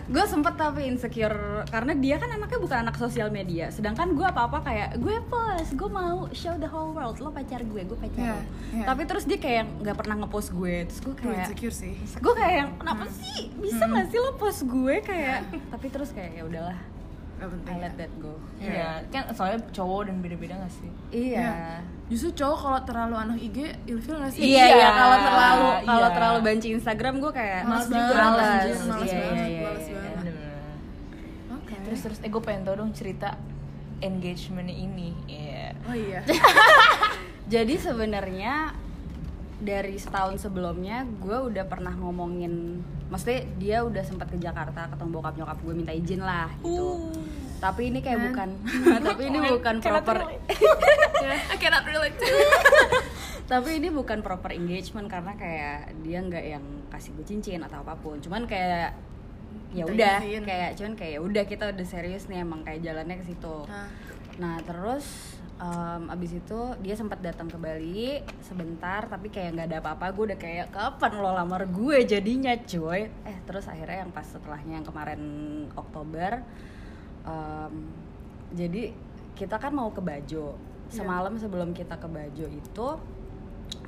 Gue 0.06 0.26
sempet 0.26 0.54
tapi 0.56 0.82
insecure 0.86 1.38
karena 1.68 1.94
dia 1.94 2.16
kan 2.18 2.30
anaknya 2.30 2.60
bukan 2.60 2.78
anak 2.84 2.96
sosial 2.96 3.30
media. 3.30 3.70
Sedangkan 3.70 4.14
gue 4.14 4.26
apa 4.26 4.46
apa 4.46 4.60
kayak 4.62 4.98
gue 4.98 5.18
post 5.26 5.74
gue 5.74 5.90
mau 5.90 6.26
show 6.32 6.56
the 6.58 6.68
whole 6.68 6.92
world. 6.92 7.18
Lo 7.20 7.30
pacar 7.30 7.62
gue 7.62 7.82
gue 7.82 7.98
pacar 7.98 8.18
Iya, 8.18 8.34
lo. 8.34 8.42
iya. 8.74 8.86
tapi 8.86 9.02
terus 9.06 9.24
dia 9.24 9.38
kayak 9.38 9.64
nggak 9.82 9.96
pernah 9.96 10.16
ngepost 10.20 10.50
gue. 10.52 10.88
Terus 10.88 11.00
gue 11.02 11.16
kayak 11.16 11.36
insecure 11.46 11.76
sih. 11.76 11.94
gue 11.96 12.34
kayak 12.34 12.54
yang 12.56 12.70
kenapa 12.76 13.06
sih? 13.12 13.52
Bisa 13.56 13.84
nggak 13.86 14.08
sih 14.10 14.20
lo 14.20 14.32
post 14.36 14.62
gue? 14.66 14.96
Kayak 15.02 15.48
tapi 15.74 15.88
terus 15.90 16.10
kayak 16.12 16.32
ya 16.34 16.44
udahlah 16.44 16.80
penting 17.38 17.68
I 17.68 17.76
ya. 17.76 17.84
let 17.84 17.94
that 17.96 18.14
go 18.18 18.34
Iya, 18.58 18.90
kan 19.08 19.24
soalnya 19.32 19.60
cowok 19.70 20.02
dan 20.06 20.16
beda-beda 20.20 20.56
gak 20.58 20.74
sih? 20.74 20.90
iya 21.12 21.80
justru 22.06 22.30
cowok 22.36 22.58
kalau 22.60 22.80
terlalu 22.84 23.16
anak 23.18 23.38
IG 23.40 23.58
ilfil 23.86 24.16
nggak 24.16 24.32
sih 24.32 24.42
Iya, 24.46 24.64
iya, 24.64 24.76
Iya, 24.76 24.90
kalau 24.92 25.18
terlalu 25.20 25.68
kalau 25.84 26.00
iya. 26.04 26.16
terlalu 26.16 26.38
banci 26.42 26.68
Instagram 26.72 27.14
gue 27.18 27.32
kayak 27.32 27.62
Males 27.64 27.88
banget, 27.88 28.14
males. 28.14 28.80
males 28.86 29.10
Iya, 29.10 29.20
banget, 29.20 29.36
iya, 29.36 29.46
iya, 29.46 29.62
males 29.62 29.82
iya. 29.82 29.96
banget. 29.96 30.14
Bener-bener. 30.16 30.76
oke 31.52 31.74
Terus 31.84 32.00
terus, 32.02 32.18
eh 32.20 32.30
gue 32.30 32.42
pengen 32.42 32.62
tau 32.64 32.76
dong 32.76 32.92
cerita 32.92 33.30
engagement 33.98 34.70
ini. 34.70 35.18
Iya. 35.26 35.74
oh 35.84 35.96
iya 35.96 36.20
Jadi 37.54 37.74
sebenarnya 37.76 38.74
dari 39.60 39.96
setahun 39.96 40.44
sebelumnya 40.44 41.08
gue 41.24 41.38
udah 41.52 41.66
pernah 41.68 41.96
ngomongin, 41.96 42.84
maksudnya 43.08 43.48
dia 43.56 43.78
udah 43.88 44.04
sempat 44.04 44.28
ke 44.28 44.38
Jakarta 44.40 44.92
ketemu 44.92 45.10
bokap 45.16 45.34
nyokap 45.40 45.58
gue 45.64 45.74
minta 45.74 45.94
izin 45.96 46.22
lah 46.24 46.52
gitu. 46.60 47.12
Tapi 47.64 47.88
ini 47.88 48.00
kayak 48.04 48.20
bukan, 48.32 48.50
tapi 49.08 49.22
ini 49.32 49.40
bukan 49.40 49.76
proper, 49.80 50.18
I 51.54 51.56
cannot 51.56 51.88
relate. 51.88 52.20
Tapi 53.46 53.70
ini 53.78 53.88
bukan 53.94 54.20
proper 54.26 54.52
engagement 54.52 55.08
karena 55.08 55.38
kayak 55.38 55.94
dia 56.02 56.20
nggak 56.20 56.46
yang 56.46 56.66
kasih 56.92 57.14
gue 57.16 57.26
cincin 57.26 57.62
atau 57.64 57.86
apa 57.86 57.96
pun. 57.96 58.20
Cuman 58.20 58.50
kayak 58.50 58.98
ya 59.76 59.84
udah, 59.88 60.24
kayak 60.24 60.80
cuman 60.80 60.94
kayak 60.96 61.12
ya 61.16 61.22
udah 61.24 61.44
kita 61.48 61.72
udah 61.76 61.86
serius 61.88 62.32
nih 62.32 62.44
emang 62.44 62.64
kayak 62.68 62.84
jalannya 62.84 63.22
ke 63.22 63.26
situ. 63.28 63.56
Nah, 63.68 63.88
Nah 64.36 64.60
terus 64.68 65.40
em, 65.56 66.02
abis 66.12 66.32
itu 66.40 66.60
dia 66.84 66.96
sempat 67.00 67.24
datang 67.24 67.48
ke 67.48 67.56
Bali 67.56 68.20
sebentar 68.44 69.08
tapi 69.08 69.32
kayak 69.32 69.56
nggak 69.56 69.68
ada 69.72 69.78
apa-apa. 69.80 70.06
Gue 70.12 70.24
udah 70.34 70.40
kayak 70.40 70.68
kapan 70.76 71.12
lo 71.20 71.32
lamar 71.32 71.64
gue 71.70 71.98
jadinya 72.04 72.54
cuy? 72.60 73.08
Eh 73.08 73.38
terus 73.48 73.66
akhirnya 73.72 74.04
yang 74.04 74.12
pas 74.12 74.28
setelahnya 74.28 74.84
yang 74.84 74.88
kemarin 74.88 75.22
Oktober 75.76 76.44
em, 77.24 77.74
jadi 78.56 78.96
kita 79.36 79.60
kan 79.60 79.76
mau 79.76 79.92
ke 79.92 80.00
Bajo. 80.00 80.56
Semalam 80.86 81.34
sebelum 81.36 81.74
kita 81.74 81.98
ke 81.98 82.08
Bajo 82.08 82.46
itu 82.46 82.88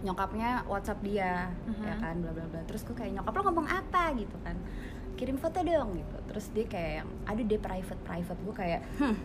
nyokapnya 0.01 0.65
WhatsApp 0.65 0.99
dia 1.05 1.53
ya 1.85 1.95
kan 2.01 2.19
bla 2.19 2.33
bla 2.33 2.45
bla. 2.49 2.61
Terus 2.65 2.83
gue 2.83 2.95
kayak 2.97 3.21
nyokap 3.21 3.33
lo 3.37 3.41
ngomong 3.47 3.67
apa? 3.69 4.11
Gitu 4.17 4.33
kan. 4.43 4.57
Kirim 5.17 5.37
foto 5.37 5.61
dong 5.61 5.97
gitu. 5.97 6.17
Terus 6.29 6.45
dia 6.51 6.65
kayak 6.65 6.93
yang 7.01 7.09
ada 7.29 7.41
deh 7.41 7.61
private 7.61 8.01
private. 8.01 8.39
Gue 8.43 8.55
kayak 8.57 8.81
hmm, 8.97 9.15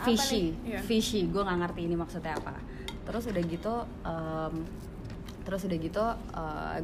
fishy. 0.00 0.56
nih? 0.56 0.76
Iya. 0.76 0.80
fishy. 0.82 1.20
Gue 1.28 1.42
nggak 1.44 1.58
ngerti 1.66 1.80
ini 1.86 1.94
maksudnya 1.98 2.34
apa. 2.38 2.54
Terus 3.02 3.22
udah 3.28 3.42
gitu 3.44 3.74
em, 4.06 4.54
terus 5.42 5.60
udah 5.66 5.78
gitu 5.78 6.04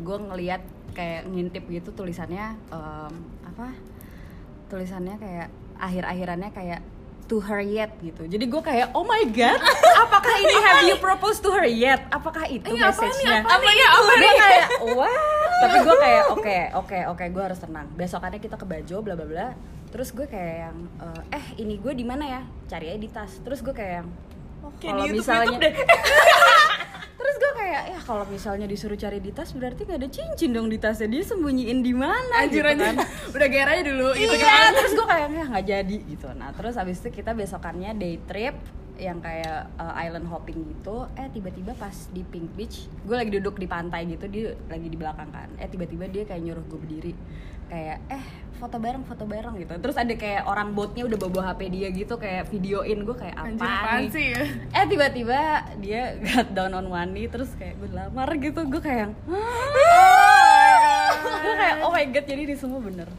gue 0.02 0.16
ngeliat 0.18 0.62
kayak 0.92 1.30
ngintip 1.30 1.64
gitu 1.70 1.90
tulisannya 1.94 2.58
em, 2.68 3.14
apa? 3.46 3.72
Tulisannya 4.68 5.16
kayak 5.16 5.48
akhir-akhirannya 5.78 6.50
kayak 6.50 6.80
to 7.28 7.44
her 7.44 7.60
yet 7.60 7.92
gitu. 8.00 8.24
Jadi 8.24 8.44
gue 8.48 8.62
kayak 8.64 8.96
oh 8.96 9.04
my 9.04 9.22
god 9.28 9.60
apakah 10.04 10.34
ini 10.40 10.56
have 10.64 10.82
you 10.88 10.96
proposed 10.96 11.44
to 11.44 11.52
her 11.52 11.68
yet? 11.68 12.00
Apakah 12.08 12.48
itu 12.48 12.64
Ini 12.72 12.80
apa 12.80 13.04
nih, 13.04 13.12
message-nya? 13.12 13.38
Apa 13.44 13.52
apa 13.52 13.68
gue 13.68 14.16
nih? 14.16 14.36
kayak 14.40 14.66
what? 14.96 15.48
Tapi 15.58 15.76
gue 15.84 15.96
kayak 16.00 16.24
oke 16.32 16.58
oke 16.80 16.98
oke 17.12 17.24
gue 17.28 17.42
harus 17.44 17.60
tenang. 17.60 17.86
Besokannya 17.94 18.40
kita 18.40 18.56
ke 18.56 18.64
Bajo 18.64 18.96
bla 19.04 19.14
bla 19.14 19.28
bla 19.28 19.48
terus 19.88 20.12
gue 20.12 20.26
kayak 20.28 20.56
yang 20.68 20.76
eh, 21.00 21.36
eh 21.40 21.46
ini 21.60 21.80
gue 21.80 21.92
di 21.92 22.04
mana 22.04 22.24
ya? 22.24 22.42
Cari 22.68 22.92
aja 22.92 23.00
di 23.00 23.10
tas. 23.10 23.32
Terus 23.40 23.60
gue 23.64 23.74
kayak 23.74 24.04
yang 24.04 24.08
oh, 24.64 24.72
kalau 24.80 25.04
misalnya 25.08 25.56
YouTube 25.56 25.64
deh. 25.64 25.74
terus 27.18 27.36
gue 27.42 27.52
kayak 27.58 27.82
ya 27.90 27.98
kalau 28.04 28.24
misalnya 28.30 28.66
disuruh 28.70 28.94
cari 28.94 29.18
di 29.18 29.34
tas 29.34 29.50
berarti 29.50 29.82
nggak 29.82 29.98
ada 29.98 30.08
cincin 30.08 30.50
dong 30.54 30.68
di 30.70 30.78
tasnya. 30.78 31.08
Dia 31.10 31.22
sembunyiin 31.26 31.80
di 31.82 31.92
mana 31.96 32.46
anjir 32.46 32.62
gitu 32.62 32.72
anjir. 32.72 32.86
kan? 32.94 32.96
Udah 33.34 33.48
gear 33.50 33.68
aja 33.68 33.82
dulu 33.82 34.08
gitu 34.14 34.34
iya 34.38 34.46
kan 34.46 34.70
terus 34.76 34.92
gue 34.94 35.06
kayak 35.08 35.26
ya 35.32 35.44
nggak 35.50 35.64
jadi 35.66 35.98
gitu. 36.14 36.28
Nah 36.36 36.50
terus 36.54 36.74
habis 36.78 37.02
itu 37.02 37.08
kita 37.10 37.34
besokannya 37.34 37.90
day 37.98 38.16
trip 38.24 38.56
yang 38.98 39.22
kayak 39.22 39.70
uh, 39.78 39.94
island 39.94 40.26
hopping 40.26 40.58
gitu 40.74 41.06
eh 41.14 41.30
tiba-tiba 41.30 41.70
pas 41.78 41.94
di 42.10 42.26
Pink 42.26 42.50
Beach 42.58 42.90
gue 43.06 43.14
lagi 43.14 43.30
duduk 43.30 43.54
di 43.56 43.70
pantai 43.70 44.04
gitu 44.10 44.26
dia 44.26 44.58
lagi 44.66 44.90
di 44.90 44.98
belakang 44.98 45.30
kan. 45.30 45.48
Eh 45.56 45.70
tiba-tiba 45.70 46.10
dia 46.10 46.26
kayak 46.26 46.42
nyuruh 46.42 46.64
gue 46.66 46.78
berdiri. 46.82 47.14
Kayak 47.68 47.98
eh 48.10 48.24
foto 48.58 48.76
bareng 48.82 49.06
foto 49.06 49.24
bareng 49.24 49.54
gitu. 49.62 49.78
Terus 49.78 49.96
ada 49.96 50.14
kayak 50.18 50.50
orang 50.50 50.74
botnya 50.74 51.06
udah 51.06 51.18
bawa 51.30 51.54
HP 51.54 51.60
dia 51.70 51.88
gitu 51.94 52.18
kayak 52.18 52.50
videoin 52.50 53.06
gue 53.06 53.16
kayak 53.16 53.36
apa 53.38 54.02
nih? 54.02 54.10
sih 54.10 54.26
ya? 54.34 54.42
Eh 54.74 54.84
tiba-tiba 54.90 55.38
dia 55.78 56.02
got 56.26 56.48
down 56.52 56.74
on 56.74 56.90
one 56.90 57.14
knee 57.14 57.30
terus 57.30 57.54
kayak 57.54 57.78
gue 57.78 57.88
lamar 57.94 58.28
gitu. 58.34 58.60
Gue 58.66 58.82
kayak 58.82 59.14
gue 61.38 61.54
kayak 61.54 61.76
oh 61.86 61.90
my 61.94 62.04
god 62.10 62.24
jadi 62.26 62.42
ini 62.50 62.54
semua 62.58 62.82
bener. 62.82 63.06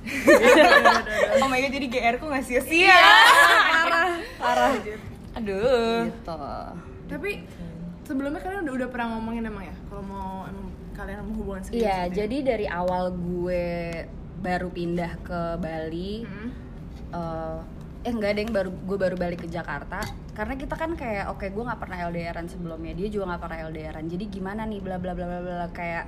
Oh 1.40 1.48
my 1.48 1.64
god, 1.64 1.72
jadi 1.72 1.88
GR 1.88 2.16
ku 2.20 2.28
gak 2.28 2.44
sia-sia. 2.44 2.92
parah. 3.80 4.12
Parah 4.36 4.76
Aduh. 5.40 6.12
gitu 6.12 6.44
tapi 7.10 7.42
sebelumnya 8.06 8.42
kalian 8.42 8.66
udah, 8.70 8.76
udah 8.86 8.90
pernah 8.92 9.08
ngomongin 9.18 9.50
emang 9.50 9.66
ya 9.66 9.76
kalau 9.90 10.04
mau 10.06 10.46
emang 10.46 10.68
kalian 10.94 11.24
mau 11.26 11.36
hubungan 11.40 11.62
serius 11.64 11.82
iya 11.82 12.06
gitu 12.06 12.12
ya? 12.12 12.18
jadi 12.26 12.38
dari 12.44 12.68
awal 12.68 13.16
gue 13.16 13.66
baru 14.40 14.68
pindah 14.70 15.12
ke 15.24 15.42
Bali 15.58 16.24
Hmm. 16.28 16.50
eh 17.10 17.58
eh 18.00 18.12
enggak 18.16 18.32
deh 18.40 18.48
baru 18.48 18.72
gue 18.72 18.98
baru 18.98 19.16
balik 19.20 19.44
ke 19.44 19.50
Jakarta 19.52 20.00
karena 20.32 20.56
kita 20.56 20.72
kan 20.80 20.96
kayak 20.96 21.36
oke 21.36 21.44
gue 21.44 21.64
nggak 21.68 21.82
pernah 21.84 22.08
LDRan 22.08 22.48
sebelumnya 22.48 22.96
dia 22.96 23.12
juga 23.12 23.36
nggak 23.36 23.42
pernah 23.44 23.60
LDRan 23.68 24.06
jadi 24.08 24.24
gimana 24.32 24.64
nih 24.64 24.80
bla 24.80 24.96
bla 24.96 25.12
bla 25.12 25.28
bla 25.28 25.40
bla 25.44 25.68
kayak 25.76 26.08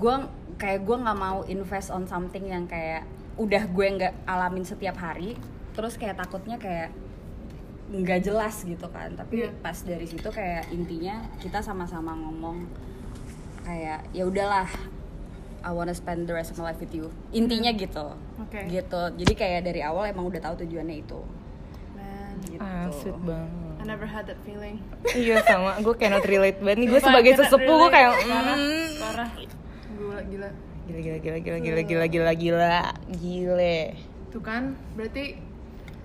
gue 0.00 0.14
kayak 0.56 0.80
gue 0.88 0.96
nggak 0.96 1.18
mau 1.20 1.44
invest 1.44 1.92
on 1.92 2.08
something 2.08 2.48
yang 2.48 2.64
kayak 2.64 3.04
udah 3.36 3.68
gue 3.68 3.86
nggak 4.00 4.24
alamin 4.24 4.64
setiap 4.64 4.96
hari 4.96 5.36
terus 5.76 6.00
kayak 6.00 6.16
takutnya 6.16 6.56
kayak 6.56 6.88
nggak 7.92 8.20
jelas 8.24 8.64
gitu 8.64 8.88
kan. 8.88 9.12
Tapi 9.12 9.44
Iya. 9.44 9.50
pas 9.60 9.76
dari 9.84 10.08
situ 10.08 10.28
kayak 10.32 10.72
intinya 10.72 11.28
kita 11.38 11.60
sama-sama 11.60 12.16
ngomong 12.16 12.64
kayak 13.62 14.08
ya 14.16 14.24
udahlah 14.24 14.66
I 15.62 15.70
wanna 15.70 15.94
spend 15.94 16.26
the 16.26 16.34
rest 16.34 16.50
of 16.50 16.58
my 16.58 16.72
life 16.72 16.80
with 16.82 16.90
you. 16.90 17.12
Intinya 17.30 17.70
gitu. 17.70 18.16
Oke. 18.42 18.66
gitu. 18.66 19.02
Jadi 19.14 19.32
kayak 19.36 19.60
dari 19.62 19.84
awal 19.84 20.10
emang 20.10 20.26
udah 20.26 20.40
tahu 20.42 20.66
tujuannya 20.66 21.06
itu. 21.06 21.20
Man, 21.94 22.34
gitu. 22.48 22.58
Ah, 22.58 22.90
sweet 22.90 23.20
banget. 23.22 23.76
I 23.78 23.84
never 23.86 24.08
had 24.08 24.26
that 24.26 24.40
feeling. 24.42 24.82
Iya 25.14 25.44
sama, 25.46 25.78
gue 25.78 25.94
cannot 25.94 26.26
relate 26.26 26.58
banget. 26.58 26.82
Nih. 26.82 26.88
Gue 26.90 27.00
sebagai 27.04 27.32
sesepuh 27.38 27.76
gue 27.86 27.90
kayak 27.94 28.10
parah 28.26 28.58
mm. 28.58 28.88
parah. 28.98 29.30
Gila 29.94 30.20
gila. 30.26 30.50
Gila 30.82 30.98
gila 30.98 31.18
gila 31.22 31.38
gila 31.38 31.58
gila 31.62 31.82
gila 31.86 32.06
gila 32.10 32.32
gila. 32.34 32.76
Gile. 33.20 33.78
tuh 34.32 34.40
kan 34.40 34.72
berarti 34.96 35.36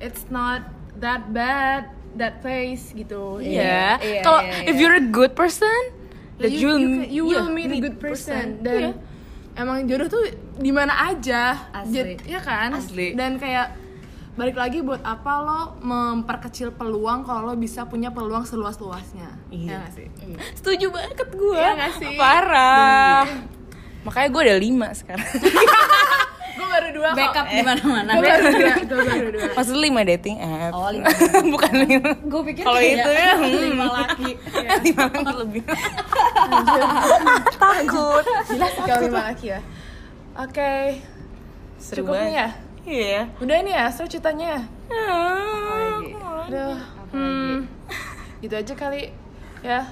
it's 0.03 0.27
not 0.27 0.67
that 0.97 1.29
bad 1.29 1.89
that 2.15 2.41
place 2.41 2.91
gitu 2.91 3.37
Iya. 3.37 4.01
iya, 4.01 4.21
Kalau 4.21 4.41
iya, 4.41 4.65
if 4.65 4.73
iya. 4.73 4.81
you're 4.81 4.97
a 4.97 5.05
good 5.05 5.33
person, 5.33 5.81
that 6.37 6.49
you, 6.49 6.73
you, 6.75 6.89
you 7.05 7.23
will 7.23 7.45
yeah, 7.45 7.53
meet 7.53 7.69
a 7.69 7.79
good 7.79 7.97
person, 7.97 8.61
dan 8.61 8.97
Iya. 8.97 9.61
emang 9.61 9.85
jodoh 9.85 10.09
tuh 10.09 10.23
di 10.57 10.69
mana 10.69 10.93
aja 11.07 11.69
Asli. 11.69 12.17
Ya 12.25 12.41
kan 12.41 12.73
Asli. 12.73 13.13
dan 13.13 13.37
kayak 13.37 13.77
balik 14.33 14.53
lagi 14.53 14.81
buat 14.81 15.01
apa 15.01 15.33
lo 15.41 15.61
memperkecil 15.81 16.69
peluang 16.71 17.25
kalau 17.25 17.49
lo 17.49 17.53
bisa 17.53 17.85
punya 17.85 18.13
peluang 18.13 18.45
seluas 18.45 18.77
luasnya 18.77 19.33
Iya. 19.49 19.65
ya 19.65 19.75
gak 19.81 19.91
sih 19.97 20.07
Setuju 20.53 20.85
banget 20.89 21.17
gue. 21.27 21.57
Iya 21.57 21.69
nggak 21.73 21.93
sih? 21.97 22.13
Parah. 22.17 23.25
Makanya 24.05 24.29
gue 24.29 24.41
ada 24.45 24.55
lima 24.55 24.87
sekarang. 24.93 25.25
gue 26.87 26.93
baru 26.93 26.99
dua 27.03 27.09
kok 27.11 27.17
backup 27.19 27.45
di 27.51 27.61
mana-mana 27.67 28.11
gue 28.15 28.23
baru 28.23 28.47
dua 28.47 28.75
gue 28.79 29.03
baru 29.03 29.29
dua 29.35 29.47
Maksud 29.57 29.75
lima 29.81 30.01
dating 30.05 30.37
app. 30.39 30.71
Oh, 30.71 30.89
lima. 30.93 31.07
Bukan 31.57 31.73
lima. 31.83 32.11
gue 32.15 32.41
pikir 32.53 32.63
Kalau 32.63 32.79
itu 32.79 33.09
ya 33.11 33.31
hmm, 33.35 33.59
lima 33.67 33.85
laki 33.91 34.29
lima 34.87 35.03
lagi 35.11 35.35
lebih. 35.35 35.63
Takut. 37.57 38.23
jelas 38.47 38.73
kalau 38.79 39.01
lima 39.03 39.21
laki 39.33 39.45
ya 39.51 39.59
oke 40.37 40.73
Seru 41.77 42.07
Cukup 42.07 42.15
nih 42.23 42.33
ya? 42.33 42.49
Iya. 42.87 43.21
udah 43.43 43.55
ini 43.59 43.71
ya 43.75 43.85
so 43.91 44.07
ceritanya 44.07 44.47
ya 44.47 44.61
Apalagi? 44.87 46.11
Aduh, 46.47 46.79
hmm, 47.11 47.67
gitu 48.39 48.55
aja 48.55 48.73
kali 48.79 49.11
ya. 49.59 49.83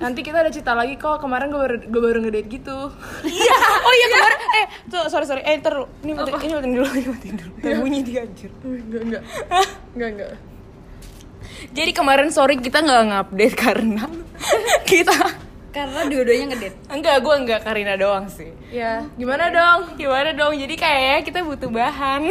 Nanti 0.00 0.24
kita 0.24 0.40
ada 0.40 0.48
cerita 0.48 0.72
lagi 0.72 0.96
kok. 0.96 1.20
Kemarin 1.20 1.52
gue 1.52 1.60
baru 1.60 1.76
gue 1.84 2.00
baru 2.00 2.18
ngedate 2.24 2.48
gitu. 2.48 2.78
Iya. 3.22 3.56
Oh 3.86 3.92
iya 3.96 4.06
kemarin. 4.12 4.38
Eh, 4.40 4.66
tuh 4.88 5.02
sorry 5.08 5.26
sorry. 5.28 5.42
Eh, 5.44 5.60
ntar 5.60 5.72
dulu. 5.76 5.86
Ini 6.04 6.12
matiin, 6.16 6.36
ini 6.40 6.54
matiin 6.56 6.72
dulu, 6.76 6.86
ini 6.96 7.08
matiin 7.08 7.34
dulu. 7.36 7.52
Ntar 7.60 7.72
bunyi 7.80 8.00
dia 8.00 8.20
anjir. 8.24 8.50
enggak 8.64 9.02
enggak. 9.04 9.22
Enggak 9.92 10.08
enggak. 10.16 10.30
Jadi 11.70 11.90
kemarin 11.92 12.28
sorry 12.32 12.56
kita 12.56 12.80
nggak 12.80 13.02
ngupdate 13.12 13.56
karena 13.56 14.04
kita 14.90 15.16
Karena 15.70 16.02
dua-duanya 16.02 16.46
ngedate. 16.50 16.76
Enggak, 16.90 17.16
gue 17.22 17.34
enggak 17.46 17.60
Karina 17.62 17.94
doang 17.94 18.26
sih. 18.26 18.50
Ya, 18.74 19.06
gimana 19.14 19.54
dong? 19.54 19.94
Gimana 19.94 20.34
dong? 20.34 20.58
Jadi 20.58 20.74
kayaknya 20.74 21.22
kita 21.22 21.46
butuh 21.46 21.70
bahan. 21.70 22.26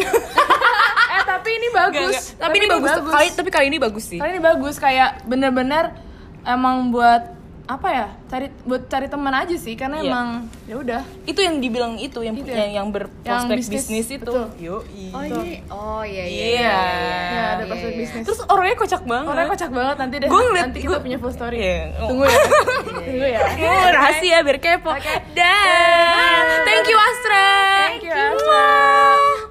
eh 1.16 1.22
tapi 1.24 1.50
ini 1.56 1.68
bagus. 1.72 1.96
Enggak, 1.96 2.20
enggak. 2.20 2.44
Tapi, 2.44 2.56
ini 2.60 2.68
bagus. 2.68 2.92
Kali, 3.00 3.28
tapi 3.32 3.50
kali 3.50 3.66
ini 3.72 3.80
bagus 3.80 4.06
sih. 4.12 4.20
Kali 4.20 4.36
ini 4.36 4.44
bagus 4.44 4.76
kayak 4.76 5.24
bener-bener 5.24 5.96
emang 6.44 6.92
buat 6.92 7.39
apa 7.70 7.88
ya? 7.88 8.08
Cari 8.26 8.50
buat 8.64 8.82
cari 8.84 9.06
teman 9.06 9.30
aja 9.32 9.54
sih 9.54 9.74
karena 9.74 10.02
Iya. 10.02 10.10
emang 10.10 10.28
ya 10.66 10.76
udah. 10.76 11.02
Itu 11.24 11.38
yang 11.38 11.58
dibilang 11.58 11.94
itu 11.96 12.18
yang 12.20 12.34
Itu 12.34 12.50
yang, 12.50 12.74
ya. 12.74 12.82
yang 12.82 12.88
berprospek 12.90 13.30
Yang 13.30 13.46
bisnis, 13.62 13.84
bisnis, 13.86 14.08
itu. 14.12 14.26
betul. 14.26 14.46
Yo, 14.58 14.82
Oh 15.12 15.22
ini, 15.22 15.62
oh 15.68 16.02
iya 16.02 16.26
iya. 16.26 16.46
Iya. 16.50 16.82
Ya, 17.30 17.44
ada 17.54 17.64
prospek 17.64 17.94
bisnis. 17.96 18.24
Terus 18.26 18.42
orangnya 18.44 18.74
kocak 18.76 19.02
banget. 19.04 19.30
Orangnya 19.30 19.50
kocak 19.54 19.70
banget 19.72 19.96
nanti 19.98 20.16
deh. 20.18 20.28
Gua 20.28 20.42
ngeliat- 20.44 20.66
nanti 20.66 20.80
kita 20.80 20.90
gua- 20.92 21.04
punya 21.06 21.18
full 21.18 21.30
story. 21.32 21.58
Iya. 21.60 21.84
Tunggu 22.00 22.24
ya. 22.26 22.40
Tunggu 22.98 23.28
ya. 23.28 23.40
Oh, 23.62 23.88
rahasia 23.92 24.38
biar 24.42 24.58
kepo. 24.58 24.92
Dah. 25.32 26.66
Thank 26.66 26.86
you 26.86 26.98
Astra. 26.98 27.46
Thank 27.88 28.04
you, 28.04 28.12
Astra. 28.12 29.48